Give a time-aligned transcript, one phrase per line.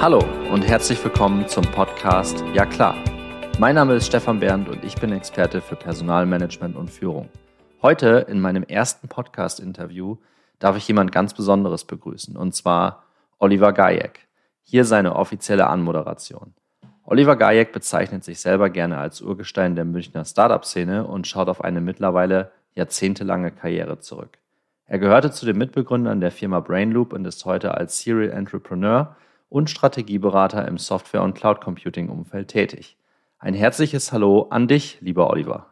[0.00, 2.94] Hallo und herzlich willkommen zum Podcast Ja klar.
[3.58, 7.28] Mein Name ist Stefan Bernd und ich bin Experte für Personalmanagement und Führung.
[7.82, 10.16] Heute in meinem ersten Podcast-Interview
[10.60, 13.06] darf ich jemand ganz Besonderes begrüßen und zwar
[13.40, 14.20] Oliver Gajek.
[14.62, 16.54] Hier seine offizielle Anmoderation.
[17.02, 21.80] Oliver Gajek bezeichnet sich selber gerne als Urgestein der Münchner Startup-Szene und schaut auf eine
[21.80, 24.38] mittlerweile jahrzehntelange Karriere zurück.
[24.86, 29.16] Er gehörte zu den Mitbegründern der Firma Brainloop und ist heute als Serial Entrepreneur
[29.48, 32.96] und Strategieberater im Software- und Cloud-Computing-Umfeld tätig.
[33.38, 35.66] Ein herzliches Hallo an dich, lieber Oliver.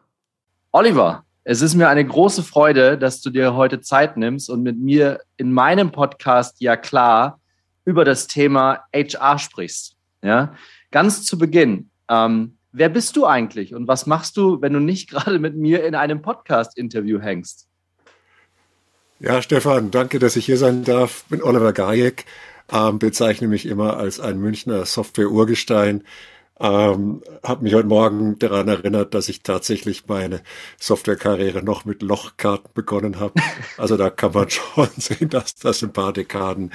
[0.73, 4.79] Oliver, es ist mir eine große Freude, dass du dir heute Zeit nimmst und mit
[4.79, 7.41] mir in meinem Podcast ja klar
[7.85, 9.97] über das Thema HR sprichst.
[10.23, 10.55] Ja,
[10.91, 11.91] ganz zu Beginn.
[12.09, 15.85] Ähm, wer bist du eigentlich und was machst du, wenn du nicht gerade mit mir
[15.85, 17.69] in einem Podcast-Interview hängst?
[19.19, 21.23] Ja, Stefan, danke, dass ich hier sein darf.
[21.23, 22.27] Ich bin Oliver Gajek,
[22.73, 26.03] ähm, bezeichne mich immer als ein Münchner Software-Urgestein.
[26.59, 30.41] Ähm, habe mich heute Morgen daran erinnert, dass ich tatsächlich meine
[30.81, 33.35] Softwarekarriere noch mit Lochkarten begonnen habe.
[33.77, 36.73] Also da kann man schon sehen, dass das ein paar Dekaden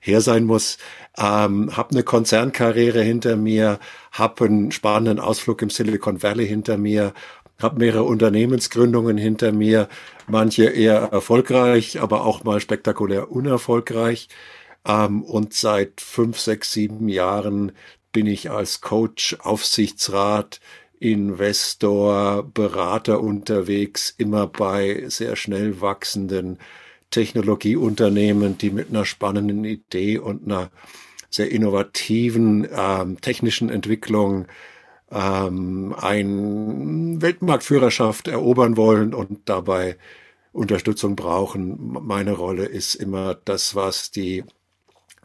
[0.00, 0.78] her sein muss.
[1.18, 3.80] Ähm, habe eine Konzernkarriere hinter mir,
[4.12, 7.12] habe einen spannenden Ausflug im Silicon Valley hinter mir,
[7.60, 9.88] habe mehrere Unternehmensgründungen hinter mir,
[10.28, 14.28] manche eher erfolgreich, aber auch mal spektakulär unerfolgreich.
[14.86, 17.72] Ähm, und seit fünf, sechs, sieben Jahren
[18.12, 20.60] bin ich als Coach, Aufsichtsrat,
[21.00, 26.58] Investor, Berater unterwegs, immer bei sehr schnell wachsenden
[27.10, 30.70] Technologieunternehmen, die mit einer spannenden Idee und einer
[31.30, 34.46] sehr innovativen ähm, technischen Entwicklung
[35.10, 39.96] ähm, ein Weltmarktführerschaft erobern wollen und dabei
[40.52, 41.98] Unterstützung brauchen.
[42.02, 44.44] Meine Rolle ist immer das, was die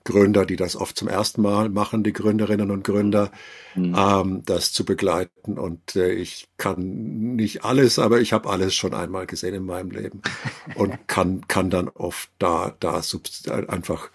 [0.09, 3.31] Gründer, die das oft zum ersten Mal machen, die Gründerinnen und Gründer,
[3.75, 3.95] mhm.
[3.95, 5.59] ähm, das zu begleiten.
[5.59, 9.91] Und äh, ich kann nicht alles, aber ich habe alles schon einmal gesehen in meinem
[9.91, 10.21] Leben
[10.75, 13.01] und kann, kann dann oft da, da
[13.67, 14.09] einfach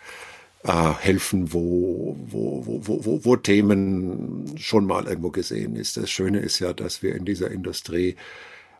[0.64, 5.96] äh, helfen, wo, wo, wo, wo, wo Themen schon mal irgendwo gesehen ist.
[5.96, 8.16] Das Schöne ist ja, dass wir in dieser Industrie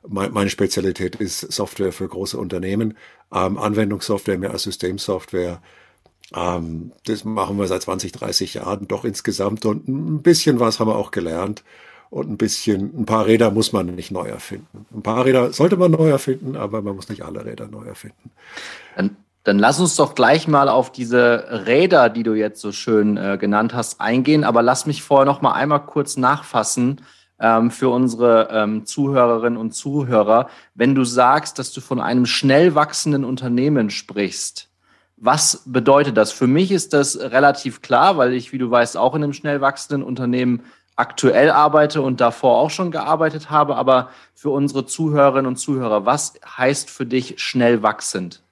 [0.07, 2.95] meine Spezialität ist Software für große Unternehmen,
[3.33, 5.63] ähm, Anwendungssoftware mehr als Systemsoftware.
[6.35, 10.89] Ähm, das machen wir seit 20, 30 Jahren doch insgesamt und ein bisschen was haben
[10.89, 11.65] wir auch gelernt
[12.15, 14.87] und ein bisschen, ein paar Räder muss man nicht neu erfinden.
[14.95, 18.31] Ein paar Räder sollte man neu erfinden, aber man muss nicht alle Räder neu erfinden.
[18.97, 23.17] Dann, dann lass uns doch gleich mal auf diese Räder, die du jetzt so schön
[23.17, 24.45] äh, genannt hast, eingehen.
[24.45, 27.01] Aber lass mich vorher noch mal einmal kurz nachfassen
[27.41, 30.49] ähm, für unsere ähm, Zuhörerinnen und Zuhörer.
[30.77, 34.71] Wenn du sagst, dass du von einem schnell wachsenden Unternehmen sprichst,
[35.17, 36.33] was bedeutet das?
[36.33, 39.61] Für mich ist das relativ klar, weil ich, wie du weißt, auch in einem schnell
[39.61, 40.63] wachsenden Unternehmen
[40.97, 43.77] aktuell arbeite und davor auch schon gearbeitet habe.
[43.77, 48.44] Aber für unsere Zuhörerinnen und Zuhörer, was heißt für dich schnell wachsend?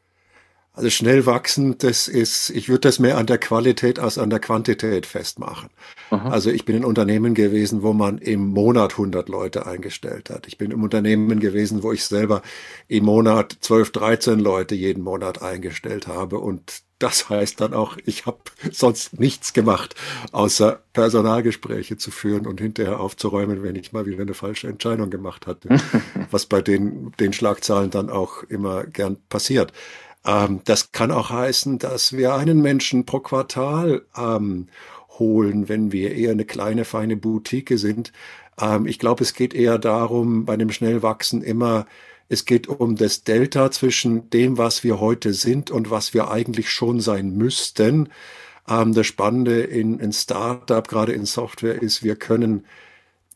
[0.75, 4.41] Also schnell wachsen, das ist, ich würde das mehr an der Qualität als an der
[4.41, 5.69] Quantität festmachen.
[6.09, 6.31] Aha.
[6.31, 10.47] Also ich bin in Unternehmen gewesen, wo man im Monat 100 Leute eingestellt hat.
[10.47, 12.41] Ich bin im Unternehmen gewesen, wo ich selber
[12.89, 16.39] im Monat 12, 13 Leute jeden Monat eingestellt habe.
[16.39, 18.39] Und das heißt dann auch, ich habe
[18.71, 19.95] sonst nichts gemacht,
[20.31, 25.47] außer Personalgespräche zu führen und hinterher aufzuräumen, wenn ich mal wieder eine falsche Entscheidung gemacht
[25.47, 25.69] hatte.
[26.31, 29.73] was bei den, den Schlagzahlen dann auch immer gern passiert.
[30.27, 34.69] Ähm, das kann auch heißen, dass wir einen Menschen pro Quartal ähm,
[35.19, 38.13] holen, wenn wir eher eine kleine, feine Boutique sind.
[38.61, 41.87] Ähm, ich glaube, es geht eher darum, bei dem Schnellwachsen immer,
[42.29, 46.71] es geht um das Delta zwischen dem, was wir heute sind und was wir eigentlich
[46.71, 48.09] schon sein müssten.
[48.69, 52.65] Ähm, das Spannende in, in Startup, gerade in Software, ist, wir können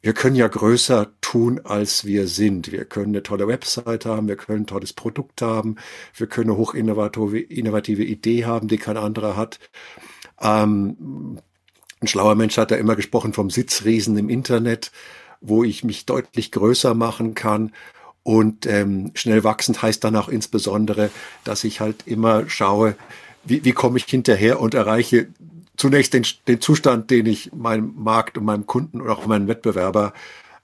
[0.07, 2.71] wir können ja größer tun, als wir sind.
[2.71, 5.75] Wir können eine tolle Website haben, wir können ein tolles Produkt haben,
[6.15, 9.59] wir können eine hochinnovative innovative Idee haben, die kein anderer hat.
[10.41, 11.41] Ähm,
[12.01, 14.93] ein schlauer Mensch hat ja immer gesprochen vom Sitzriesen im Internet,
[15.41, 17.73] wo ich mich deutlich größer machen kann.
[18.23, 21.11] Und ähm, schnell wachsend heißt dann auch insbesondere,
[21.43, 22.95] dass ich halt immer schaue,
[23.43, 25.27] wie, wie komme ich hinterher und erreiche
[25.77, 30.13] zunächst den, den Zustand, den ich meinem Markt und meinem Kunden oder auch meinem Wettbewerber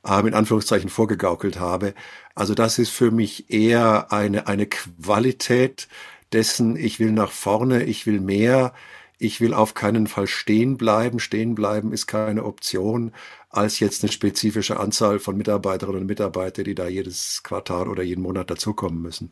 [0.07, 1.95] äh, in Anführungszeichen vorgegaukelt habe.
[2.35, 5.89] Also das ist für mich eher eine, eine Qualität
[6.33, 8.73] dessen, ich will nach vorne, ich will mehr,
[9.19, 11.21] ich will auf keinen Fall stehen bleiben.
[11.21, 13.13] Stehen bleiben ist keine Option
[13.51, 18.23] als jetzt eine spezifische Anzahl von Mitarbeiterinnen und Mitarbeitern, die da jedes Quartal oder jeden
[18.23, 19.31] Monat dazukommen müssen.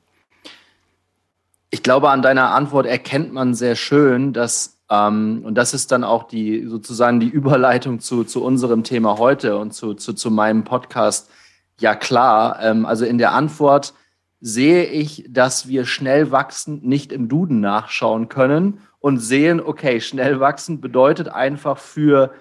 [1.70, 6.04] Ich glaube, an deiner Antwort erkennt man sehr schön, dass Ähm, und das ist dann
[6.04, 10.64] auch die sozusagen die Überleitung zu, zu unserem Thema heute und zu, zu, zu meinem
[10.64, 11.30] Podcast.
[11.78, 13.94] Ja klar, ähm, also in der Antwort
[14.40, 20.40] sehe ich, dass wir schnell wachsen nicht im Duden nachschauen können und sehen, okay, schnell
[20.40, 22.32] wachsen bedeutet einfach für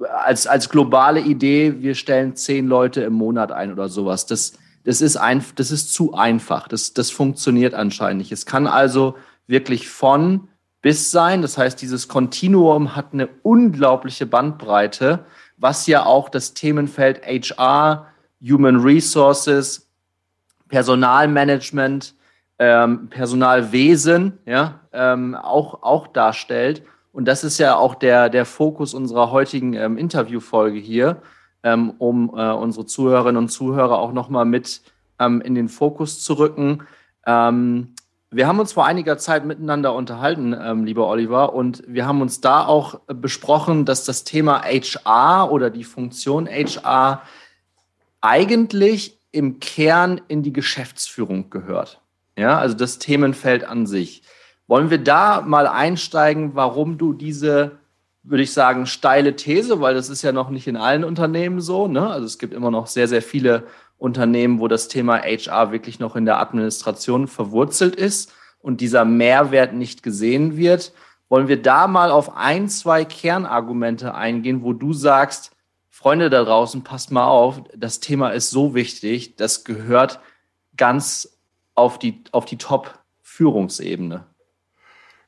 [0.00, 4.26] als, als globale Idee, wir stellen zehn Leute im Monat ein oder sowas.
[4.26, 4.54] Das,
[4.84, 6.68] das, ist, ein, das ist zu einfach.
[6.68, 8.32] Das, das funktioniert anscheinend nicht.
[8.32, 9.16] Es kann also
[9.46, 10.48] wirklich von
[10.82, 11.42] bis sein.
[11.42, 15.24] Das heißt, dieses Kontinuum hat eine unglaubliche Bandbreite,
[15.56, 18.06] was ja auch das Themenfeld HR,
[18.42, 19.88] Human Resources,
[20.68, 22.14] Personalmanagement,
[22.58, 26.82] ähm, Personalwesen ja, ähm, auch, auch darstellt.
[27.12, 31.22] Und das ist ja auch der, der Fokus unserer heutigen ähm, Interviewfolge hier,
[31.62, 34.82] ähm, um äh, unsere Zuhörerinnen und Zuhörer auch nochmal mit
[35.18, 36.82] ähm, in den Fokus zu rücken.
[37.26, 37.94] Ähm,
[38.30, 42.40] wir haben uns vor einiger Zeit miteinander unterhalten, ähm, lieber Oliver, und wir haben uns
[42.40, 47.22] da auch besprochen, dass das Thema HR oder die Funktion HR
[48.20, 52.00] eigentlich im Kern in die Geschäftsführung gehört.
[52.36, 54.22] Ja, also das Themenfeld an sich.
[54.66, 57.78] Wollen wir da mal einsteigen, warum du diese,
[58.22, 61.88] würde ich sagen, steile These, weil das ist ja noch nicht in allen Unternehmen so,
[61.88, 62.08] ne?
[62.08, 63.64] Also es gibt immer noch sehr, sehr viele
[64.00, 69.74] Unternehmen, wo das Thema HR wirklich noch in der Administration verwurzelt ist und dieser Mehrwert
[69.74, 70.92] nicht gesehen wird.
[71.28, 75.52] Wollen wir da mal auf ein, zwei Kernargumente eingehen, wo du sagst,
[75.90, 80.18] Freunde da draußen, passt mal auf, das Thema ist so wichtig, das gehört
[80.78, 81.36] ganz
[81.74, 84.24] auf die, auf die Top-Führungsebene.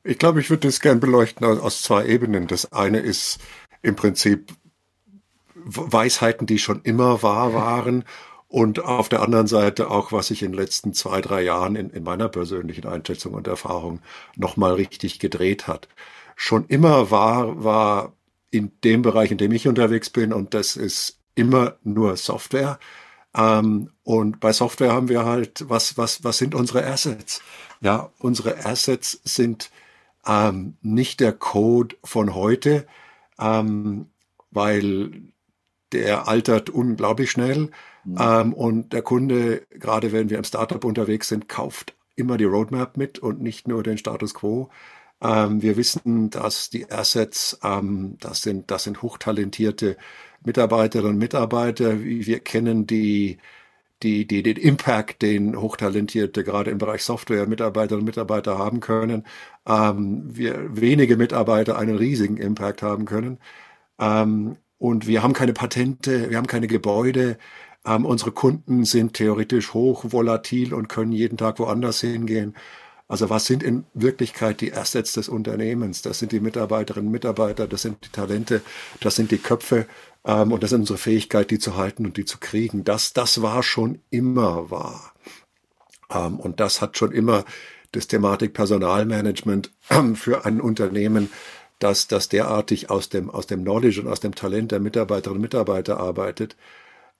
[0.03, 2.47] Ich glaube, ich würde das gern beleuchten aus zwei Ebenen.
[2.47, 3.39] Das eine ist
[3.83, 4.51] im Prinzip
[5.53, 8.03] Weisheiten, die schon immer wahr waren
[8.53, 11.89] und auf der anderen Seite auch, was sich in den letzten zwei, drei Jahren in,
[11.89, 13.99] in meiner persönlichen Einschätzung und Erfahrung
[14.35, 15.87] nochmal richtig gedreht hat.
[16.35, 18.13] Schon immer war, war
[18.51, 22.77] in dem Bereich, in dem ich unterwegs bin, und das ist immer nur Software.
[23.35, 27.41] Ähm, und bei Software haben wir halt, was, was, was sind unsere Assets?
[27.81, 29.71] Ja, unsere Assets sind
[30.27, 32.85] ähm, nicht der Code von heute,
[33.39, 34.11] ähm,
[34.51, 35.33] weil
[35.91, 37.71] der altert unglaublich schnell.
[38.03, 38.17] Mhm.
[38.19, 42.97] Ähm, und der Kunde, gerade wenn wir im Startup unterwegs sind, kauft immer die Roadmap
[42.97, 44.69] mit und nicht nur den Status quo.
[45.21, 49.97] Ähm, wir wissen, dass die Assets, ähm, das sind, das sind hochtalentierte
[50.45, 52.03] Mitarbeiterinnen und Mitarbeiter.
[52.03, 53.37] Wir kennen die,
[54.03, 59.25] die, die, den Impact, den Hochtalentierte gerade im Bereich Software Mitarbeiterinnen und Mitarbeiter haben können.
[59.67, 63.39] Ähm, wir wenige Mitarbeiter einen riesigen Impact haben können.
[63.99, 67.37] Ähm, und wir haben keine Patente, wir haben keine Gebäude.
[67.85, 72.55] Ähm, unsere Kunden sind theoretisch hoch volatil und können jeden Tag woanders hingehen.
[73.07, 76.01] Also was sind in Wirklichkeit die Assets des Unternehmens?
[76.01, 78.61] Das sind die Mitarbeiterinnen und Mitarbeiter, das sind die Talente,
[79.01, 79.85] das sind die Köpfe
[80.25, 82.83] ähm, und das ist unsere Fähigkeit, die zu halten und die zu kriegen.
[82.83, 85.13] Das, das war schon immer wahr.
[86.09, 87.43] Ähm, und das hat schon immer
[87.91, 89.71] das Thematik Personalmanagement
[90.15, 91.29] für ein Unternehmen,
[91.79, 95.41] das, das derartig aus dem, aus dem Knowledge und aus dem Talent der Mitarbeiterinnen und
[95.41, 96.55] Mitarbeiter arbeitet,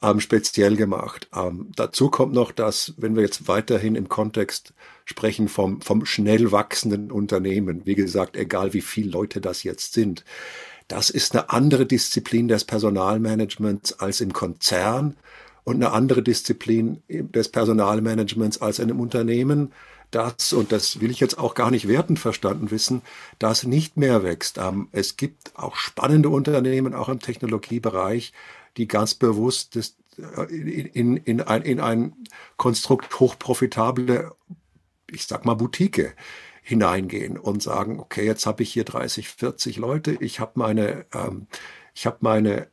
[0.03, 1.27] ähm, speziell gemacht.
[1.33, 4.73] Ähm, dazu kommt noch, dass, wenn wir jetzt weiterhin im Kontext
[5.05, 10.25] sprechen vom, vom schnell wachsenden Unternehmen, wie gesagt, egal wie viele Leute das jetzt sind,
[10.89, 15.15] das ist eine andere Disziplin des Personalmanagements als im Konzern
[15.63, 19.71] und eine andere Disziplin des Personalmanagements als in einem Unternehmen,
[20.11, 23.01] das, und das will ich jetzt auch gar nicht wertend verstanden wissen,
[23.39, 24.59] das nicht mehr wächst.
[24.59, 28.31] Ähm, es gibt auch spannende Unternehmen, auch im Technologiebereich,
[28.77, 32.13] die ganz bewusst das, äh, in, in, in, ein, in ein
[32.57, 34.31] Konstrukt hochprofitable,
[35.09, 36.15] ich sag mal, Boutique
[36.61, 41.47] hineingehen und sagen, okay, jetzt habe ich hier 30, 40 Leute, ich habe meine, ähm,
[41.93, 42.67] ich habe meine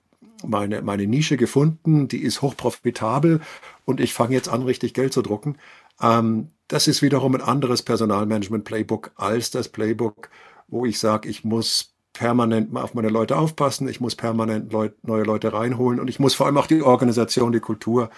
[0.47, 3.40] meine, meine Nische gefunden, die ist hochprofitabel
[3.85, 5.59] und ich fange jetzt an, richtig Geld zu drucken.
[6.00, 10.30] Ähm, das ist wiederum ein anderes Personalmanagement-Playbook als das Playbook,
[10.69, 15.23] wo ich sage, ich muss permanent auf meine Leute aufpassen, ich muss permanent Leut, neue
[15.23, 18.11] Leute reinholen und ich muss vor allem auch die Organisation, die Kultur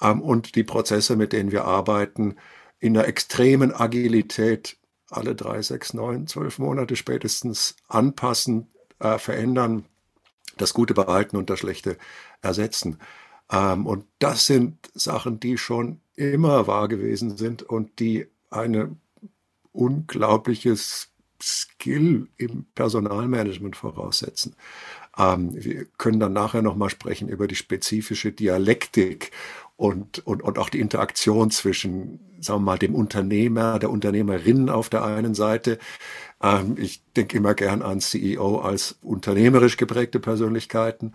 [0.00, 2.36] ähm, und die Prozesse, mit denen wir arbeiten,
[2.78, 4.76] in einer extremen Agilität
[5.10, 8.68] alle drei, sechs, neun, zwölf Monate spätestens anpassen,
[9.00, 9.86] äh, verändern,
[10.56, 11.98] das Gute behalten und das Schlechte
[12.40, 13.00] ersetzen.
[13.50, 18.94] Ähm, und das sind Sachen, die schon immer wahr gewesen sind und die eine
[19.72, 21.10] unglaubliches
[21.42, 24.54] Skill im Personalmanagement voraussetzen.
[25.16, 29.32] Ähm, wir können dann nachher nochmal sprechen über die spezifische Dialektik
[29.76, 34.88] und, und, und auch die Interaktion zwischen, sagen wir mal, dem Unternehmer, der Unternehmerin auf
[34.88, 35.78] der einen Seite.
[36.42, 41.14] Ähm, ich denke immer gern an CEO als unternehmerisch geprägte Persönlichkeiten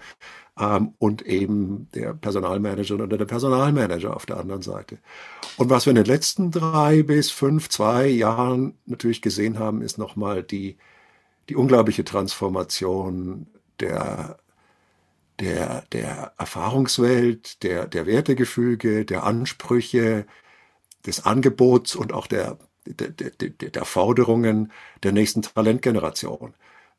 [0.60, 5.00] ähm, und eben der Personalmanager oder der Personalmanager auf der anderen Seite.
[5.57, 9.98] Und was wir in den letzten drei bis fünf, zwei Jahren natürlich gesehen haben, ist
[9.98, 10.77] nochmal die,
[11.50, 13.48] die unglaubliche Transformation
[13.79, 14.38] der
[15.39, 20.25] der, der Erfahrungswelt, der, der Wertegefüge, der Ansprüche,
[21.05, 24.72] des Angebots und auch der, der, der, der Forderungen
[25.03, 26.53] der nächsten Talentgeneration.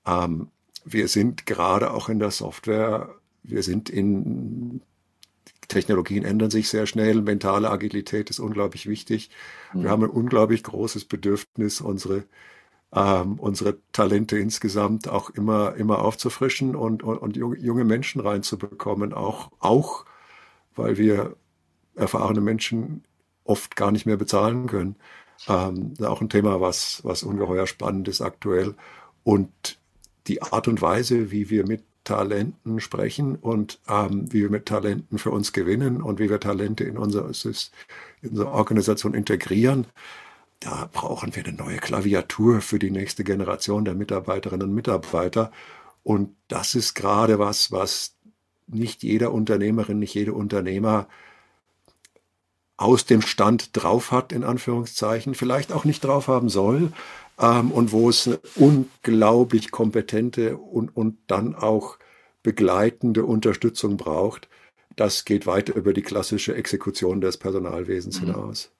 [0.06, 0.50] Ähm,
[0.84, 4.82] wir sind gerade auch in der Software, wir sind in
[5.68, 9.30] Technologien ändern sich sehr schnell, mentale Agilität ist unglaublich wichtig.
[9.72, 9.88] Wir mhm.
[9.88, 12.24] haben ein unglaublich großes Bedürfnis, unsere
[12.94, 19.50] ähm, unsere Talente insgesamt auch immer, immer aufzufrischen und, und, und junge Menschen reinzubekommen, auch,
[19.58, 20.04] auch
[20.76, 21.36] weil wir
[21.96, 23.04] erfahrene Menschen
[23.42, 24.96] oft gar nicht mehr bezahlen können.
[25.48, 28.76] Ähm, auch ein Thema, was, was ungeheuer spannend ist aktuell.
[29.24, 29.78] Und
[30.28, 35.18] die Art und Weise, wie wir mit Talenten sprechen und ähm, wie wir mit Talenten
[35.18, 37.32] für uns gewinnen und wie wir Talente in unsere,
[38.22, 39.86] in unsere Organisation integrieren,
[40.60, 45.52] da brauchen wir eine neue Klaviatur für die nächste Generation der Mitarbeiterinnen und Mitarbeiter.
[46.02, 48.14] Und das ist gerade was, was
[48.66, 51.06] nicht jeder Unternehmerin, nicht jeder Unternehmer
[52.76, 56.92] aus dem Stand drauf hat, in Anführungszeichen, vielleicht auch nicht drauf haben soll,
[57.40, 61.98] ähm, und wo es eine unglaublich kompetente und, und dann auch
[62.42, 64.48] begleitende Unterstützung braucht.
[64.96, 68.26] Das geht weit über die klassische Exekution des Personalwesens mhm.
[68.26, 68.70] hinaus.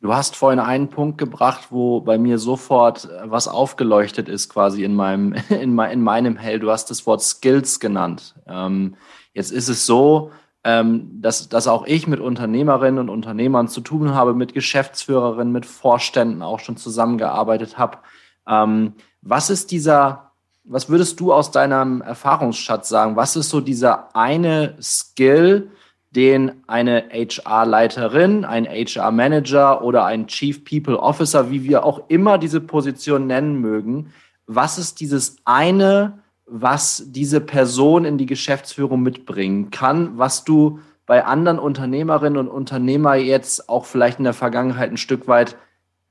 [0.00, 4.82] Du hast vorhin einen Punkt gebracht, wo bei mir sofort äh, was aufgeleuchtet ist, quasi
[4.82, 6.58] in meinem, in, in meinem Hell.
[6.58, 8.34] Du hast das Wort Skills genannt.
[8.46, 8.96] Ähm,
[9.32, 10.32] jetzt ist es so,
[10.64, 15.66] ähm, dass, dass auch ich mit Unternehmerinnen und Unternehmern zu tun habe, mit Geschäftsführerinnen, mit
[15.66, 17.98] Vorständen auch schon zusammengearbeitet habe.
[18.46, 20.30] Ähm, was ist dieser,
[20.64, 23.16] was würdest du aus deinem Erfahrungsschatz sagen?
[23.16, 25.70] Was ist so dieser eine Skill,
[26.12, 32.60] den eine HR-Leiterin, ein HR-Manager oder ein Chief People Officer, wie wir auch immer diese
[32.60, 34.12] Position nennen mögen,
[34.46, 41.24] was ist dieses eine, was diese Person in die Geschäftsführung mitbringen kann, was du bei
[41.24, 45.56] anderen Unternehmerinnen und Unternehmer jetzt auch vielleicht in der Vergangenheit ein Stück weit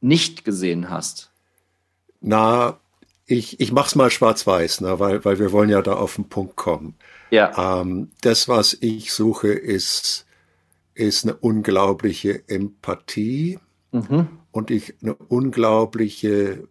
[0.02, 1.32] nicht gesehen hast?
[2.20, 2.78] Na,
[3.26, 6.56] ich, ich mach's mal schwarz-weiß, ne, weil, weil wir wollen ja da auf den Punkt
[6.56, 6.96] kommen.
[7.30, 7.82] Ja.
[7.82, 10.26] Ähm, das, was ich suche, ist,
[10.94, 13.60] ist eine unglaubliche Empathie
[13.92, 14.28] mhm.
[14.52, 16.68] und ich, eine unglaubliche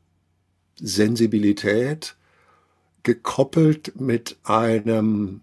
[0.76, 2.16] Sensibilität,
[3.02, 5.42] gekoppelt mit einem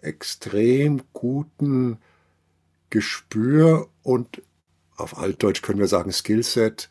[0.00, 1.98] extrem guten
[2.90, 4.42] Gespür und
[4.96, 6.88] auf Altdeutsch können wir sagen Skillset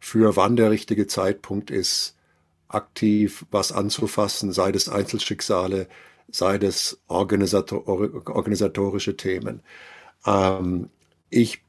[0.00, 2.16] für wann der richtige Zeitpunkt ist,
[2.68, 5.88] aktiv was anzufassen, sei das Einzelschicksale,
[6.30, 9.62] sei das Organisator organisatorische Themen.
[10.26, 10.90] Ähm,
[11.30, 11.62] ich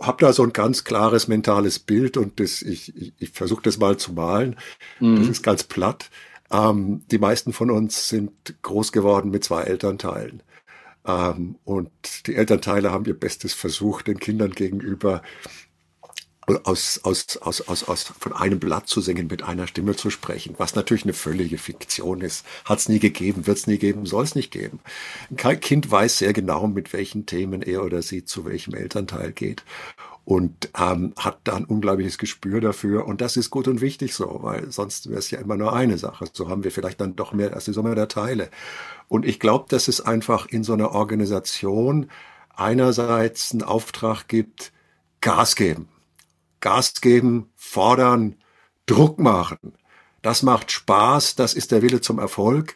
[0.00, 3.78] habe da so ein ganz klares mentales Bild und das, ich, ich, ich versuche das
[3.78, 4.56] mal zu malen.
[5.00, 5.16] Mhm.
[5.16, 6.10] Das ist ganz platt.
[6.50, 8.32] Ähm, die meisten von uns sind
[8.62, 10.42] groß geworden mit zwei Elternteilen.
[11.06, 11.90] Ähm, und
[12.26, 15.22] die Elternteile haben ihr Bestes versucht, den Kindern gegenüber
[16.64, 20.54] aus, aus, aus, aus, aus, von einem Blatt zu singen, mit einer Stimme zu sprechen,
[20.58, 22.44] was natürlich eine völlige Fiktion ist.
[22.66, 24.80] Hat es nie gegeben, wird es nie geben, soll es nicht geben.
[25.36, 29.64] Kein Kind weiß sehr genau, mit welchen Themen er oder sie zu welchem Elternteil geht
[30.24, 33.06] und ähm, hat da ein unglaubliches Gespür dafür.
[33.06, 35.98] Und das ist gut und wichtig so, weil sonst wäre es ja immer nur eine
[35.98, 36.26] Sache.
[36.32, 38.48] So haben wir vielleicht dann doch mehr als die Summe der Teile.
[39.08, 42.10] Und ich glaube, dass es einfach in so einer Organisation
[42.54, 44.72] einerseits einen Auftrag gibt,
[45.20, 45.88] Gas geben
[46.64, 48.36] Gas geben, fordern,
[48.86, 49.74] Druck machen.
[50.22, 52.74] Das macht Spaß, das ist der Wille zum Erfolg.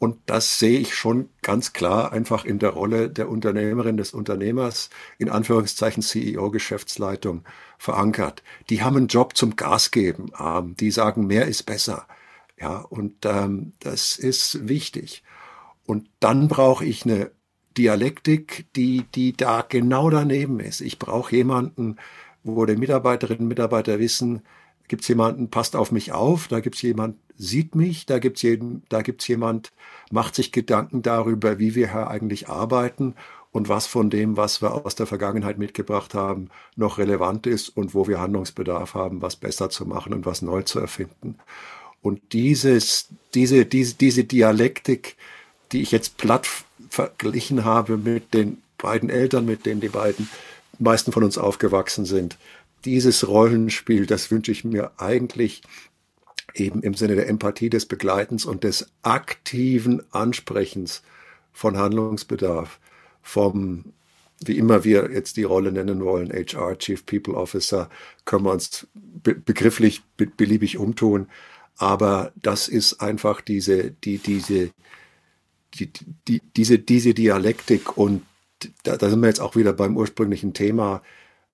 [0.00, 4.88] Und das sehe ich schon ganz klar einfach in der Rolle der Unternehmerin, des Unternehmers,
[5.18, 7.44] in Anführungszeichen CEO, Geschäftsleitung
[7.76, 8.42] verankert.
[8.70, 10.32] Die haben einen Job zum Gas geben.
[10.40, 12.08] Ähm, die sagen, mehr ist besser.
[12.58, 15.22] Ja, und ähm, das ist wichtig.
[15.84, 17.30] Und dann brauche ich eine
[17.76, 20.80] Dialektik, die, die da genau daneben ist.
[20.80, 21.96] Ich brauche jemanden,
[22.42, 24.40] wo die Mitarbeiterinnen und Mitarbeiter wissen,
[24.88, 28.38] gibt es jemanden, passt auf mich auf, da gibt es jemand, sieht mich, da gibt
[28.38, 29.72] es jemand,
[30.10, 33.14] macht sich Gedanken darüber, wie wir hier eigentlich arbeiten
[33.50, 37.94] und was von dem, was wir aus der Vergangenheit mitgebracht haben, noch relevant ist und
[37.94, 41.36] wo wir Handlungsbedarf haben, was besser zu machen und was neu zu erfinden.
[42.02, 45.16] Und dieses, diese, diese, diese Dialektik,
[45.72, 46.46] die ich jetzt platt
[46.90, 50.28] verglichen habe mit den beiden Eltern, mit denen die beiden
[50.78, 52.36] meisten von uns aufgewachsen sind.
[52.84, 55.62] Dieses Rollenspiel, das wünsche ich mir eigentlich
[56.54, 61.02] eben im Sinne der Empathie, des Begleitens und des aktiven Ansprechens
[61.52, 62.78] von Handlungsbedarf,
[63.22, 63.92] vom,
[64.44, 67.90] wie immer wir jetzt die Rolle nennen wollen, HR, Chief People Officer,
[68.24, 71.28] können wir uns be begrifflich be beliebig umtun.
[71.76, 74.70] Aber das ist einfach diese, die, diese,
[75.74, 75.90] die,
[76.28, 78.22] die, diese, diese Dialektik und
[78.82, 81.02] da, da sind wir jetzt auch wieder beim ursprünglichen Thema,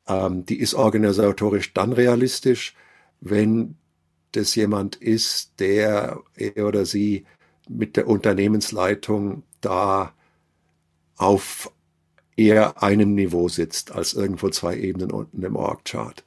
[0.09, 2.75] ähm, die ist organisatorisch dann realistisch,
[3.21, 3.77] wenn
[4.37, 7.27] das jemand ist, der er oder sie
[7.69, 10.15] mit der Unternehmensleitung da
[11.17, 11.73] auf
[12.37, 16.25] eher einem Niveau sitzt als irgendwo zwei Ebenen unten im Org-Chart.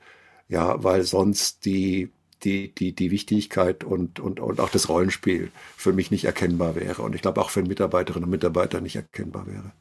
[0.48, 2.10] Ja, weil sonst die,
[2.44, 7.04] die, die, die Wichtigkeit und, und, und auch das Rollenspiel für mich nicht erkennbar wäre.
[7.04, 9.72] Und ich glaube auch für Mitarbeiterinnen und Mitarbeiter nicht erkennbar wäre.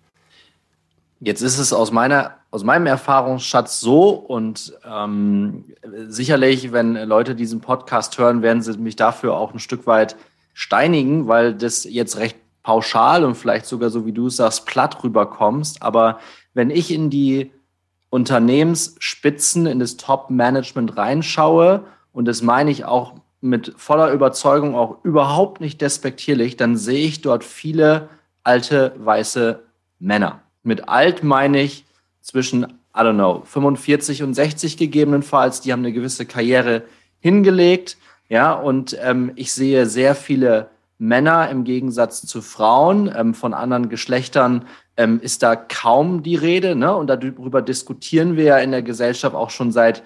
[1.20, 5.64] Jetzt ist es aus meiner, aus meinem Erfahrungsschatz so und ähm,
[6.06, 10.16] sicherlich, wenn Leute diesen Podcast hören, werden sie mich dafür auch ein Stück weit
[10.54, 15.82] steinigen, weil das jetzt recht pauschal und vielleicht sogar so wie du sagst platt rüberkommst.
[15.82, 16.20] Aber
[16.54, 17.50] wenn ich in die
[18.10, 25.60] Unternehmensspitzen, in das Top-Management reinschaue und das meine ich auch mit voller Überzeugung auch überhaupt
[25.60, 28.08] nicht despektierlich, dann sehe ich dort viele
[28.44, 29.62] alte weiße
[29.98, 30.42] Männer.
[30.62, 31.84] Mit alt meine ich
[32.20, 35.60] zwischen, I don't know, 45 und 60 gegebenenfalls.
[35.60, 36.82] Die haben eine gewisse Karriere
[37.20, 37.96] hingelegt.
[38.28, 43.10] Ja, und ähm, ich sehe sehr viele Männer im Gegensatz zu Frauen.
[43.16, 46.74] Ähm, von anderen Geschlechtern ähm, ist da kaum die Rede.
[46.74, 46.94] Ne?
[46.94, 50.02] Und darüber diskutieren wir ja in der Gesellschaft auch schon seit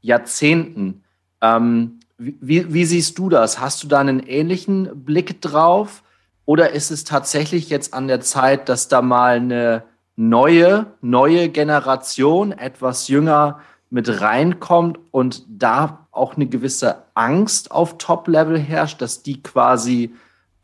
[0.00, 1.04] Jahrzehnten.
[1.42, 3.60] Ähm, wie, wie siehst du das?
[3.60, 6.02] Hast du da einen ähnlichen Blick drauf?
[6.50, 9.84] Oder ist es tatsächlich jetzt an der Zeit, dass da mal eine
[10.16, 18.58] neue, neue Generation, etwas jünger mit reinkommt und da auch eine gewisse Angst auf Top-Level
[18.58, 20.12] herrscht, dass die quasi,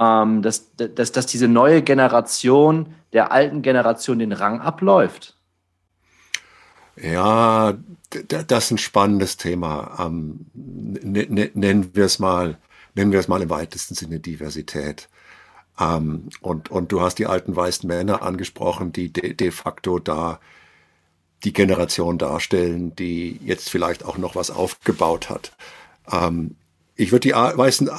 [0.00, 5.36] ähm, dass, dass, dass diese neue Generation der alten Generation den Rang abläuft?
[6.96, 7.74] Ja,
[8.26, 10.04] das ist ein spannendes Thema.
[10.04, 12.58] Ähm, nennen wir es mal,
[12.96, 15.08] nennen wir es mal im weitesten Sinne Diversität.
[15.78, 20.40] Ähm, und, und du hast die alten weißen Männer angesprochen, die de, de facto da
[21.44, 25.52] die Generation darstellen, die jetzt vielleicht auch noch was aufgebaut hat.
[26.10, 26.56] Ähm,
[26.94, 27.90] ich würde die weißen,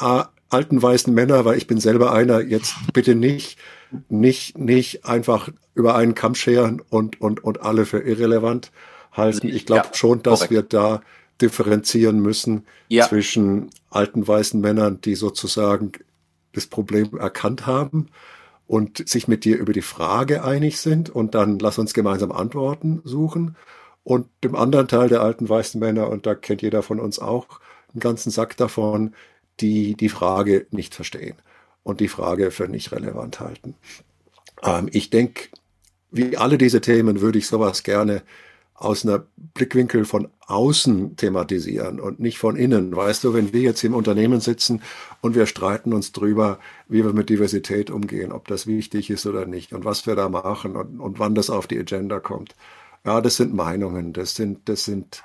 [0.49, 3.57] alten weißen Männer, weil ich bin selber einer, jetzt bitte nicht,
[4.09, 8.71] nicht, nicht einfach über einen Kamm scheren und, und, und alle für irrelevant
[9.11, 9.47] halten.
[9.49, 10.51] Ich glaube ja, schon, dass korrekt.
[10.51, 11.01] wir da
[11.41, 13.07] differenzieren müssen ja.
[13.07, 15.91] zwischen alten weißen Männern, die sozusagen
[16.57, 18.07] das Problem erkannt haben
[18.67, 23.01] und sich mit dir über die Frage einig sind und dann lass uns gemeinsam Antworten
[23.05, 23.55] suchen
[24.03, 27.59] und dem anderen Teil der alten weißen Männer, und da kennt jeder von uns auch
[27.93, 29.13] einen ganzen Sack davon,
[29.59, 31.35] die die Frage nicht verstehen
[31.83, 33.75] und die Frage für nicht relevant halten.
[34.63, 35.49] Ähm, ich denke,
[36.11, 38.23] wie alle diese Themen würde ich sowas gerne
[38.77, 42.95] aus einer Blickwinkel von außen thematisieren und nicht von innen.
[42.95, 44.81] Weißt du, wenn wir jetzt im Unternehmen sitzen
[45.19, 49.47] und wir streiten uns drüber, wie wir mit Diversität umgehen, ob das wichtig ist oder
[49.47, 52.55] nicht und was wir da machen und, und wann das auf die Agenda kommt.
[53.03, 55.23] Ja, das sind Meinungen, das sind, das sind,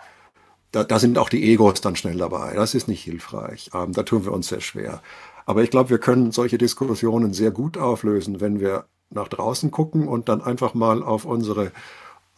[0.70, 2.54] da, da sind auch die Egos dann schnell dabei.
[2.54, 3.70] Das ist nicht hilfreich.
[3.74, 5.02] Ähm, da tun wir uns sehr schwer.
[5.44, 10.08] Aber ich glaube, wir können solche Diskussionen sehr gut auflösen, wenn wir nach draußen gucken
[10.08, 11.72] und dann einfach mal auf unsere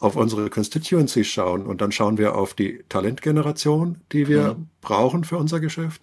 [0.04, 4.68] auf unsere Constituency schauen und dann schauen wir auf die Talentgeneration, die wir mhm.
[4.82, 6.02] brauchen für unser Geschäft.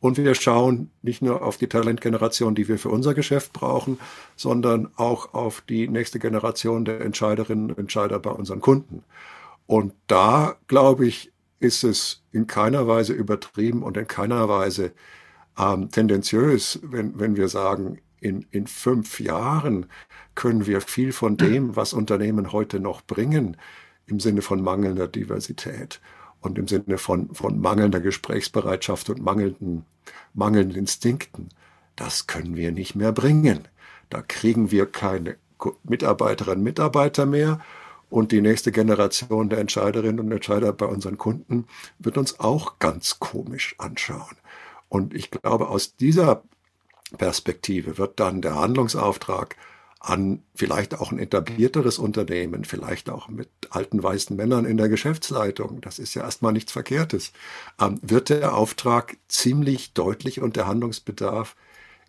[0.00, 3.98] Und wir schauen nicht nur auf die Talentgeneration, die wir für unser Geschäft brauchen,
[4.34, 9.04] sondern auch auf die nächste Generation der Entscheiderinnen und Entscheider bei unseren Kunden.
[9.66, 14.92] Und da, glaube ich, ist es in keiner Weise übertrieben und in keiner Weise
[15.56, 19.86] ähm, tendenziös, wenn, wenn wir sagen, in, in fünf Jahren
[20.34, 23.56] können wir viel von dem, was Unternehmen heute noch bringen,
[24.06, 26.00] im Sinne von mangelnder Diversität
[26.40, 29.84] und im Sinne von, von mangelnder Gesprächsbereitschaft und mangelnden,
[30.34, 31.48] mangelnden Instinkten,
[31.96, 33.66] das können wir nicht mehr bringen.
[34.10, 35.36] Da kriegen wir keine
[35.84, 37.60] Mitarbeiterinnen und Mitarbeiter mehr
[38.08, 41.66] und die nächste Generation der Entscheiderinnen und Entscheider bei unseren Kunden
[41.98, 44.36] wird uns auch ganz komisch anschauen.
[44.88, 46.42] Und ich glaube, aus dieser
[47.16, 49.56] Perspektive wird dann der Handlungsauftrag
[50.00, 55.80] an vielleicht auch ein etablierteres Unternehmen, vielleicht auch mit alten weißen Männern in der Geschäftsleitung,
[55.80, 57.32] das ist ja erstmal nichts Verkehrtes,
[57.80, 61.56] ähm, wird der Auftrag ziemlich deutlich und der Handlungsbedarf,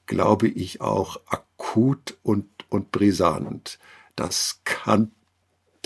[0.06, 3.80] glaube ich, auch akut und, und brisant.
[4.16, 5.12] Das kann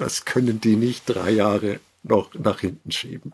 [0.02, 3.34] das können die nicht drei Jahre noch nach hinten schieben.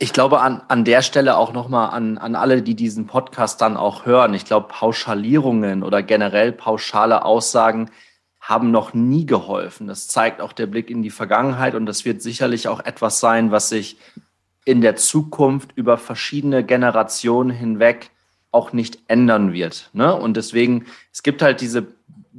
[0.00, 3.76] Ich glaube an, an der Stelle auch nochmal an, an alle, die diesen Podcast dann
[3.76, 4.34] auch hören.
[4.34, 7.90] Ich glaube, Pauschalierungen oder generell pauschale Aussagen
[8.40, 9.86] haben noch nie geholfen.
[9.86, 13.50] Das zeigt auch der Blick in die Vergangenheit und das wird sicherlich auch etwas sein,
[13.50, 13.96] was sich
[14.64, 18.10] in der Zukunft über verschiedene Generationen hinweg
[18.50, 19.90] auch nicht ändern wird.
[19.92, 20.14] Ne?
[20.14, 21.86] Und deswegen, es gibt halt diese,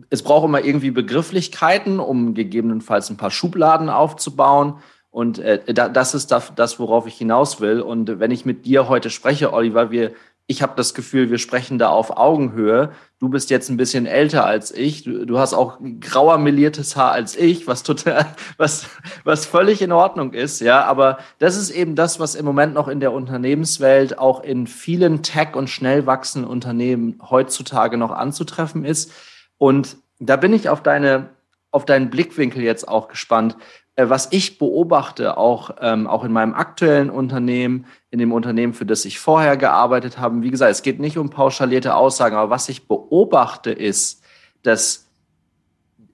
[0.09, 4.75] es braucht immer irgendwie Begrifflichkeiten, um gegebenenfalls ein paar Schubladen aufzubauen.
[5.17, 7.81] Und äh, das ist das, worauf ich hinaus will.
[7.81, 10.11] Und wenn ich mit dir heute spreche, Oliver, wir
[10.45, 12.91] ich habe das Gefühl, wir sprechen da auf Augenhöhe.
[13.19, 15.03] Du bist jetzt ein bisschen älter als ich.
[15.03, 18.27] Du, du, hast auch grauer meliertes Haar als ich, was total,
[18.57, 18.85] was,
[19.23, 20.61] was völlig in Ordnung ist.
[20.61, 24.67] Ja, aber das ist eben das, was im Moment noch in der Unternehmenswelt auch in
[24.67, 29.11] vielen Tech- und schnell wachsenden Unternehmen heutzutage noch anzutreffen ist.
[29.57, 31.31] Und da bin ich auf deine,
[31.71, 33.57] auf deinen Blickwinkel jetzt auch gespannt.
[33.97, 38.85] Äh, was ich beobachte, auch, ähm, auch in meinem aktuellen Unternehmen, in dem Unternehmen, für
[38.85, 42.69] das ich vorher gearbeitet habe, wie gesagt, es geht nicht um pauschalierte Aussagen, aber was
[42.69, 44.23] ich beobachte, ist,
[44.61, 45.07] dass,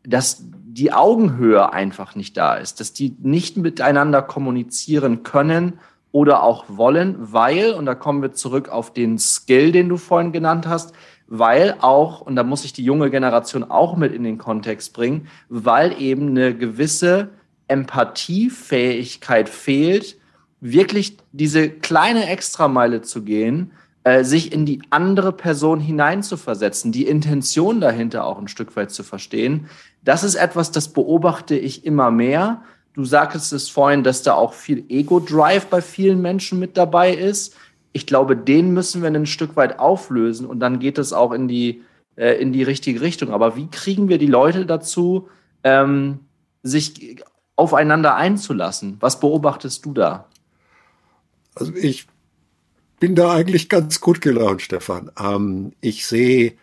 [0.04, 5.80] dass die Augenhöhe einfach nicht da ist, dass die nicht miteinander kommunizieren können
[6.13, 10.32] oder auch wollen, weil, und da kommen wir zurück auf den Skill, den du vorhin
[10.32, 10.93] genannt hast,
[11.28, 15.28] weil auch, und da muss ich die junge Generation auch mit in den Kontext bringen,
[15.50, 17.30] weil eben eine gewisse
[17.67, 20.17] Empathiefähigkeit fehlt,
[20.62, 23.71] wirklich diese kleine Extrameile zu gehen,
[24.04, 29.04] äh, sich in die andere Person hineinzuversetzen, die Intention dahinter auch ein Stück weit zu
[29.04, 29.67] verstehen.
[30.04, 32.63] Das ist etwas, das beobachte ich immer mehr.
[32.93, 37.56] Du sagtest es vorhin, dass da auch viel Ego-Drive bei vielen Menschen mit dabei ist.
[37.91, 41.47] Ich glaube, den müssen wir ein Stück weit auflösen und dann geht es auch in
[41.47, 41.82] die,
[42.15, 43.32] äh, in die richtige Richtung.
[43.32, 45.28] Aber wie kriegen wir die Leute dazu,
[45.63, 46.19] ähm,
[46.62, 47.23] sich
[47.56, 48.98] aufeinander einzulassen.
[49.00, 50.28] Was beobachtest du da?
[51.56, 52.08] Also ich
[53.00, 55.12] bin da eigentlich ganz gut gelaunt, Stefan.
[55.20, 56.54] Ähm, ich sehe,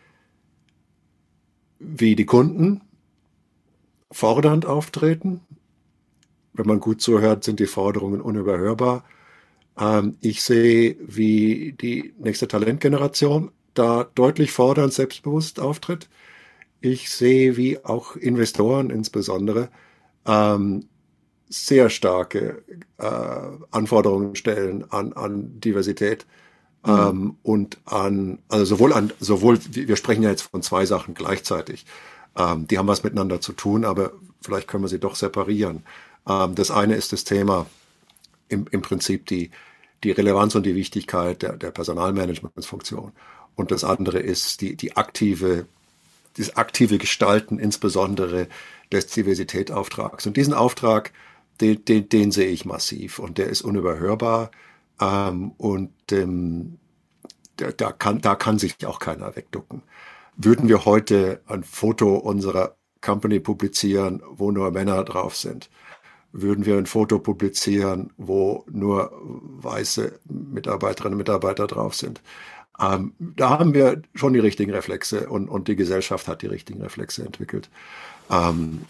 [1.79, 2.81] wie die Kunden
[4.11, 5.41] fordernd auftreten.
[6.53, 9.05] Wenn man gut zuhört, sind die Forderungen unüberhörbar.
[9.79, 16.09] Ähm, ich sehe, wie die nächste Talentgeneration da deutlich fordernd selbstbewusst auftritt.
[16.81, 19.69] Ich sehe, wie auch Investoren insbesondere
[20.27, 20.87] ähm,
[21.49, 22.63] sehr starke
[22.99, 23.07] äh,
[23.71, 26.27] Anforderungen stellen an, an Diversität
[26.87, 26.93] mhm.
[26.93, 31.87] ähm, und an, also sowohl an, sowohl, wir sprechen ja jetzt von zwei Sachen gleichzeitig.
[32.37, 35.83] Ähm, die haben was miteinander zu tun, aber vielleicht können wir sie doch separieren.
[36.29, 37.67] Ähm, das eine ist das Thema
[38.49, 39.51] im, im Prinzip die,
[40.05, 43.13] die Relevanz und die Wichtigkeit der, der Personalmanagementsfunktion.
[43.57, 45.67] Und das andere ist die, die aktive,
[46.41, 48.49] das aktive Gestalten, insbesondere
[48.93, 50.27] des Diversitätsauftrags.
[50.27, 51.13] Und diesen Auftrag,
[51.61, 54.51] den, den, den sehe ich massiv und der ist unüberhörbar.
[55.01, 56.79] Ähm, und ähm,
[57.57, 59.83] da, da, kann, da kann sich auch keiner wegducken.
[60.37, 65.71] Würden wir heute ein Foto unserer Company publizieren, wo nur Männer drauf sind,
[66.33, 72.23] würden wir ein Foto publizieren, wo nur weiße Mitarbeiterinnen und Mitarbeiter drauf sind.
[72.81, 76.83] Ähm, da haben wir schon die richtigen Reflexe und, und die Gesellschaft hat die richtigen
[76.83, 77.69] Reflexe entwickelt.
[78.31, 78.83] Ähm,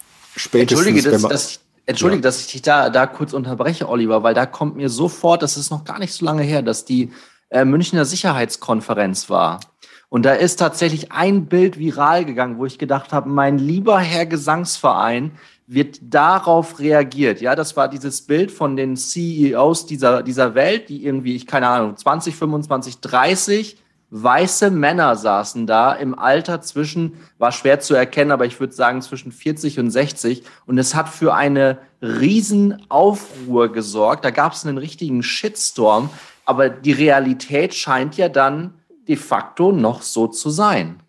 [0.53, 2.23] Entschuldige, das, das, Entschuldige, ja.
[2.23, 5.71] dass ich dich da, da kurz unterbreche, Oliver, weil da kommt mir sofort, das ist
[5.71, 7.11] noch gar nicht so lange her, dass die
[7.49, 9.61] äh, Münchner Sicherheitskonferenz war.
[10.09, 14.27] Und da ist tatsächlich ein Bild viral gegangen, wo ich gedacht habe, mein lieber Herr
[14.27, 15.33] Gesangsverein
[15.73, 17.41] wird darauf reagiert.
[17.41, 21.69] Ja, das war dieses Bild von den CEOs dieser, dieser Welt, die irgendwie, ich keine
[21.69, 23.77] Ahnung, 20, 25, 30
[24.11, 29.01] weiße Männer saßen da im Alter zwischen, war schwer zu erkennen, aber ich würde sagen
[29.01, 30.43] zwischen 40 und 60.
[30.67, 34.25] Und es hat für eine Riesenaufruhr gesorgt.
[34.25, 36.11] Da gab es einen richtigen Shitstorm.
[36.45, 38.75] Aber die Realität scheint ja dann
[39.07, 41.01] de facto noch so zu sein.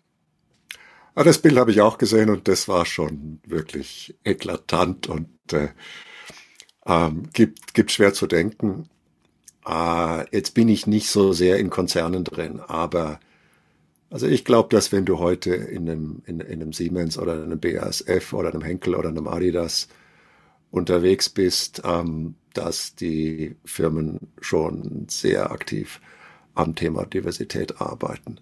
[1.14, 5.68] Ah, das Bild habe ich auch gesehen und das war schon wirklich eklatant und äh,
[6.86, 8.88] ähm, gibt, gibt schwer zu denken.
[9.66, 13.20] Äh, jetzt bin ich nicht so sehr in Konzernen drin, aber
[14.08, 17.60] also ich glaube, dass wenn du heute in einem, in, in einem Siemens oder einem
[17.60, 19.88] BASF oder einem Henkel oder einem Adidas
[20.70, 26.00] unterwegs bist, ähm, dass die Firmen schon sehr aktiv
[26.54, 28.38] am Thema Diversität arbeiten.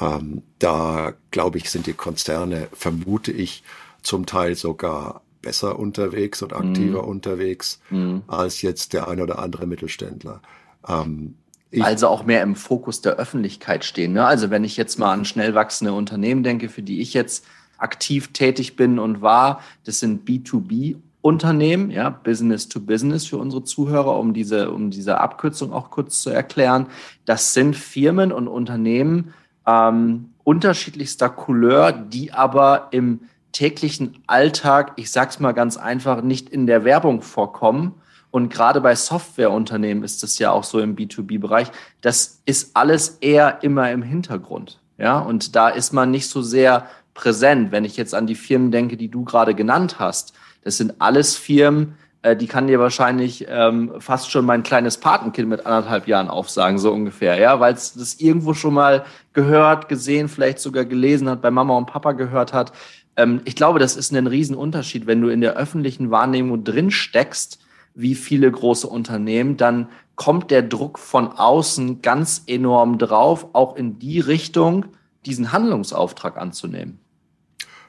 [0.00, 3.62] Ähm, da glaube ich, sind die Konzerne, vermute ich,
[4.02, 7.08] zum Teil sogar besser unterwegs und aktiver mm.
[7.08, 8.18] unterwegs mm.
[8.26, 10.40] als jetzt der ein oder andere Mittelständler.
[10.86, 11.34] Ähm,
[11.80, 14.14] also auch mehr im Fokus der Öffentlichkeit stehen.
[14.14, 14.24] Ne?
[14.24, 17.44] Also wenn ich jetzt mal an schnell wachsende Unternehmen denke, für die ich jetzt
[17.76, 23.64] aktiv tätig bin und war, das sind B2B Unternehmen, ja, Business to Business für unsere
[23.64, 26.86] Zuhörer, um diese, um diese Abkürzung auch kurz zu erklären.
[27.24, 29.34] Das sind Firmen und Unternehmen
[29.68, 33.20] ähm, unterschiedlichster Couleur, die aber im
[33.52, 37.94] täglichen Alltag, ich sag's mal ganz einfach, nicht in der Werbung vorkommen.
[38.30, 41.68] Und gerade bei Softwareunternehmen ist das ja auch so im B2B-Bereich.
[42.00, 44.80] Das ist alles eher immer im Hintergrund.
[44.96, 47.70] Ja, und da ist man nicht so sehr präsent.
[47.70, 51.36] Wenn ich jetzt an die Firmen denke, die du gerade genannt hast, das sind alles
[51.36, 56.28] Firmen, äh, die kann dir wahrscheinlich ähm, fast schon mein kleines Patenkind mit anderthalb Jahren
[56.28, 61.28] aufsagen, so ungefähr, ja, weil es das irgendwo schon mal gehört, gesehen, vielleicht sogar gelesen
[61.28, 62.72] hat, bei Mama und Papa gehört hat.
[63.16, 67.60] Ähm, ich glaube, das ist ein Riesenunterschied, wenn du in der öffentlichen Wahrnehmung drin steckst,
[67.94, 73.98] wie viele große Unternehmen, dann kommt der Druck von außen ganz enorm drauf, auch in
[73.98, 74.86] die Richtung,
[75.26, 76.98] diesen Handlungsauftrag anzunehmen.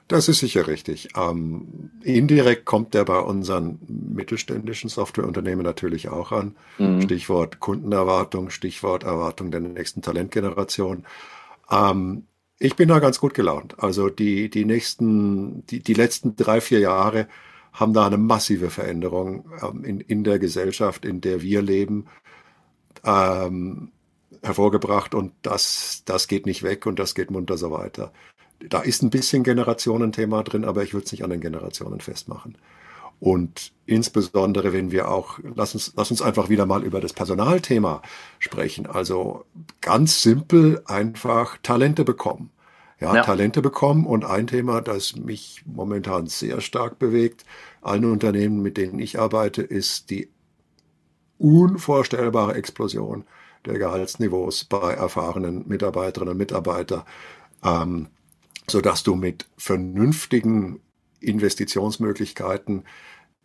[0.10, 1.10] Das ist sicher richtig.
[1.16, 6.56] Ähm, indirekt kommt der bei unseren mittelständischen Softwareunternehmen natürlich auch an.
[6.80, 7.04] Mhm.
[7.04, 11.06] Stichwort Kundenerwartung, Stichwort Erwartung der nächsten Talentgeneration.
[11.70, 12.24] Ähm,
[12.58, 13.76] ich bin da ganz gut gelaunt.
[13.84, 17.28] Also die, die nächsten, die, die letzten drei, vier Jahre
[17.72, 22.08] haben da eine massive Veränderung ähm, in, in der Gesellschaft, in der wir leben,
[23.06, 23.92] ähm,
[24.42, 28.12] hervorgebracht und das, das geht nicht weg und das geht munter so weiter
[28.68, 32.58] da ist ein bisschen Generationenthema drin, aber ich würde es nicht an den Generationen festmachen.
[33.20, 38.02] Und insbesondere, wenn wir auch, lass uns, lass uns einfach wieder mal über das Personalthema
[38.40, 38.86] sprechen.
[38.86, 39.46] Also
[39.82, 42.52] ganz simpel einfach Talente bekommen.
[43.00, 44.06] Ja, ja, Talente bekommen.
[44.06, 47.46] Und ein Thema, das mich momentan sehr stark bewegt,
[47.82, 50.30] allen Unternehmen, mit denen ich arbeite, ist die
[51.38, 53.26] unvorstellbare Explosion
[53.66, 57.04] der Gehaltsniveaus bei erfahrenen Mitarbeiterinnen und Mitarbeitern.
[57.64, 58.08] Ähm,
[58.70, 60.80] so dass du mit vernünftigen
[61.20, 62.84] Investitionsmöglichkeiten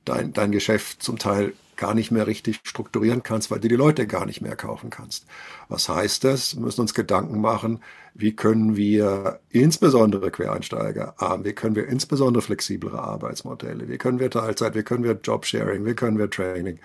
[0.05, 4.07] dein, dein Geschäft zum Teil gar nicht mehr richtig strukturieren kannst, weil du die Leute
[4.07, 5.27] gar nicht mehr kaufen kannst.
[5.69, 6.55] Was heißt das?
[6.55, 7.81] Wir müssen uns Gedanken machen,
[8.15, 14.77] wie können wir insbesondere Quereinsteiger, wie können wir insbesondere flexiblere Arbeitsmodelle, wie können wir Teilzeit,
[14.77, 16.79] wie können wir Jobsharing, wie können wir Training,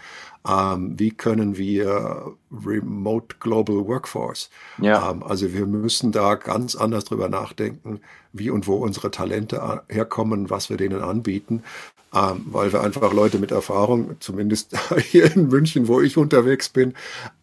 [0.43, 4.49] wie können wir Remote Global Workforce.
[4.81, 5.19] Ja.
[5.21, 8.01] also wir müssen da ganz anders drüber nachdenken,
[8.33, 11.63] wie und wo unsere Talente herkommen, was wir denen anbieten
[12.13, 16.93] ähm, weil wir einfach Leute mit Erfahrung, zumindest hier in München, wo ich unterwegs bin,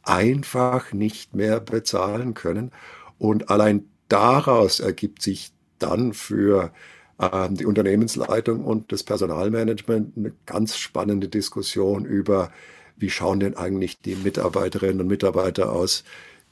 [0.03, 2.73] einfach nicht mehr bezahlen können.
[3.19, 6.73] Und allein daraus ergibt sich dann für
[7.21, 12.51] ähm, die Unternehmensleitung und das Personalmanagement eine ganz spannende Diskussion über,
[12.97, 16.05] wie schauen denn eigentlich die Mitarbeiterinnen und Mitarbeiter aus,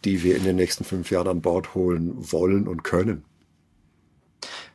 [0.04, 3.24] die wir in den nächsten fünf Jahren an Bord holen wollen und können.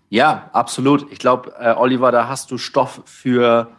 [0.10, 1.12] Ja, absolut.
[1.12, 3.69] Ich glaube, äh, Oliver, da hast du Stoff für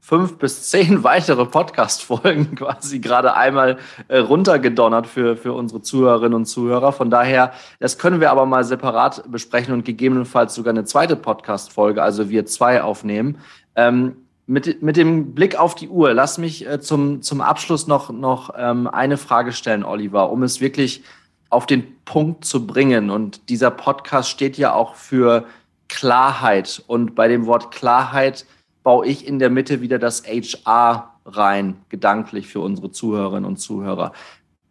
[0.00, 3.78] fünf bis zehn weitere Podcast-Folgen quasi gerade einmal
[4.08, 6.92] äh, runtergedonnert für, für unsere Zuhörerinnen und Zuhörer.
[6.92, 12.02] Von daher, das können wir aber mal separat besprechen und gegebenenfalls sogar eine zweite Podcast-Folge,
[12.02, 13.38] also wir zwei aufnehmen.
[13.76, 18.10] Ähm, mit, mit dem Blick auf die Uhr, lass mich äh, zum, zum Abschluss noch,
[18.10, 21.02] noch ähm, eine Frage stellen, Oliver, um es wirklich
[21.50, 23.10] auf den Punkt zu bringen.
[23.10, 25.46] Und dieser Podcast steht ja auch für
[25.88, 26.82] Klarheit.
[26.86, 28.44] Und bei dem Wort Klarheit
[28.82, 34.12] baue ich in der Mitte wieder das HR rein, gedanklich für unsere Zuhörerinnen und Zuhörer.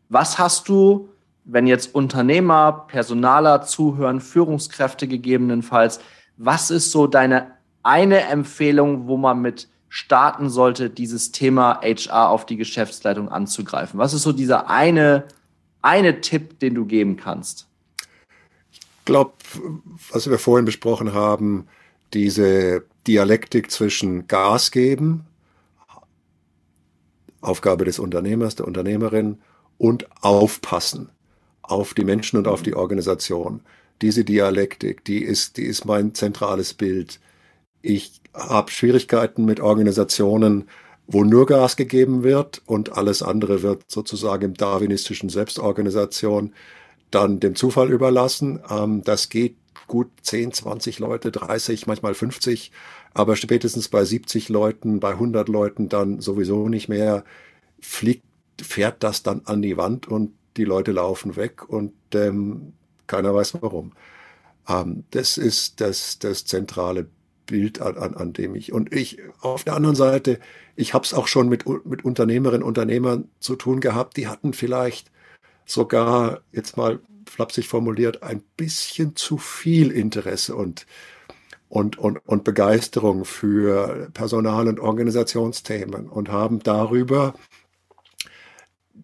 [0.09, 1.09] Was hast du,
[1.45, 5.99] wenn jetzt Unternehmer, Personaler zuhören, Führungskräfte gegebenenfalls,
[6.37, 12.45] was ist so deine eine Empfehlung, wo man mit starten sollte, dieses Thema HR auf
[12.45, 13.99] die Geschäftsleitung anzugreifen?
[13.99, 15.25] Was ist so dieser eine,
[15.81, 17.67] eine Tipp, den du geben kannst?
[19.05, 19.33] glaube,
[20.11, 21.67] was wir vorhin besprochen haben,
[22.13, 25.25] diese Dialektik zwischen Gas geben,
[27.41, 29.39] Aufgabe des Unternehmers, der Unternehmerin,
[29.77, 31.09] und aufpassen
[31.61, 33.61] auf die Menschen und auf die Organisation.
[34.01, 37.19] Diese Dialektik, die ist, die ist mein zentrales Bild.
[37.83, 40.69] Ich habe Schwierigkeiten mit Organisationen,
[41.05, 46.53] wo nur Gas gegeben wird und alles andere wird sozusagen im darwinistischen Selbstorganisation
[47.11, 48.61] dann dem Zufall überlassen.
[48.69, 52.71] Ähm, das geht gut 10, 20 Leute, 30, manchmal 50,
[53.13, 57.25] aber spätestens bei 70 Leuten, bei 100 Leuten dann sowieso nicht mehr,
[57.81, 58.23] fliegt,
[58.61, 62.73] fährt das dann an die Wand und die Leute laufen weg und ähm,
[63.07, 63.91] keiner weiß warum.
[64.69, 67.07] Ähm, das ist das, das zentrale
[67.45, 70.39] Bild, an, an, an dem ich, und ich auf der anderen Seite,
[70.75, 74.53] ich habe es auch schon mit, mit Unternehmerinnen und Unternehmern zu tun gehabt, die hatten
[74.53, 75.11] vielleicht
[75.65, 80.85] sogar, jetzt mal flapsig formuliert, ein bisschen zu viel Interesse und
[81.69, 87.33] und, und, und Begeisterung für Personal- und Organisationsthemen und haben darüber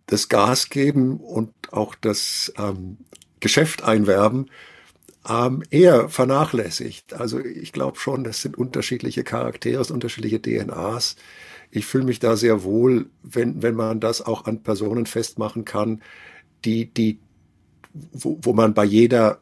[0.05, 2.97] das Gas geben und auch das ähm,
[3.39, 4.51] Geschäft einwerben
[5.29, 7.13] ähm, eher vernachlässigt.
[7.13, 11.15] Also ich glaube schon, das sind unterschiedliche Charaktere, unterschiedliche DNAs.
[11.71, 16.01] Ich fühle mich da sehr wohl, wenn, wenn man das auch an Personen festmachen kann,
[16.65, 17.19] die, die,
[17.93, 19.39] wo, wo man bei jeder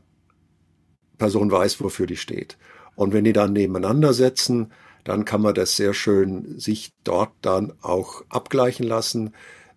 [1.18, 2.58] Person weiß, wofür die steht.
[2.96, 4.74] Und wenn die dann nebeneinander setzen,
[5.04, 9.34] dann kann man das sehr schön sich dort dann auch abgleichen lassen,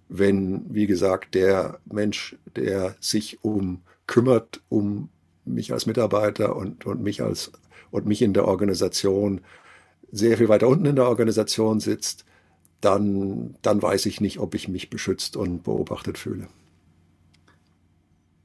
[0.08, 5.08] wenn, wie gesagt, der Mensch, der sich um kümmert, um
[5.54, 7.52] mich als Mitarbeiter und, und mich als
[7.90, 9.40] und mich in der Organisation
[10.12, 12.24] sehr viel weiter unten in der Organisation sitzt,
[12.80, 16.48] dann, dann weiß ich nicht, ob ich mich beschützt und beobachtet fühle.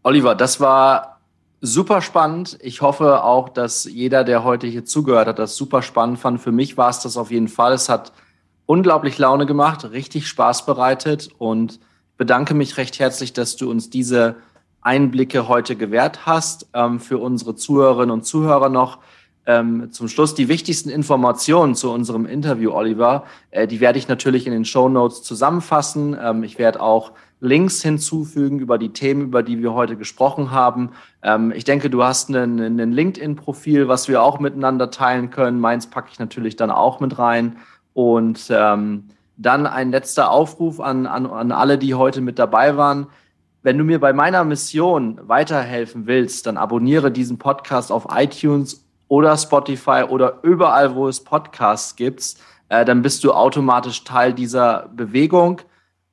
[0.03, 1.19] Oliver, das war
[1.61, 2.57] super spannend.
[2.61, 6.41] Ich hoffe auch, dass jeder, der heute hier zugehört hat, das super spannend fand.
[6.41, 7.73] Für mich war es das auf jeden Fall.
[7.73, 8.11] Es hat
[8.65, 11.79] unglaublich Laune gemacht, richtig Spaß bereitet und
[12.17, 14.35] bedanke mich recht herzlich, dass du uns diese
[14.85, 16.67] Einblicke heute gewährt hast.
[16.73, 18.99] Ähm, für unsere Zuhörerinnen und Zuhörer noch
[19.47, 23.25] ähm, zum Schluss die wichtigsten Informationen zu unserem Interview, Oliver.
[23.49, 26.15] Äh, die werde ich natürlich in den Show Notes zusammenfassen.
[26.21, 30.91] Ähm, ich werde auch Links hinzufügen über die Themen, über die wir heute gesprochen haben.
[31.53, 35.59] Ich denke, du hast ein LinkedIn-Profil, was wir auch miteinander teilen können.
[35.59, 37.57] Meins packe ich natürlich dann auch mit rein.
[37.93, 38.97] Und dann
[39.67, 43.07] ein letzter Aufruf an, an, an alle, die heute mit dabei waren.
[43.65, 49.35] Wenn du mir bei meiner Mission weiterhelfen willst, dann abonniere diesen Podcast auf iTunes oder
[49.35, 52.35] Spotify oder überall, wo es Podcasts gibt.
[52.69, 55.61] Äh, dann bist du automatisch Teil dieser Bewegung.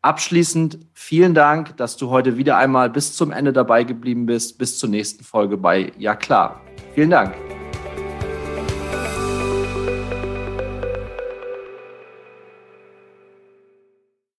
[0.00, 4.56] Abschließend vielen Dank, dass du heute wieder einmal bis zum Ende dabei geblieben bist.
[4.56, 6.58] Bis zur nächsten Folge bei Ja klar.
[6.94, 7.34] Vielen Dank.